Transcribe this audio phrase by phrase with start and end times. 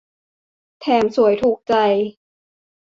[0.79, 1.73] แถมสวยถูกใจ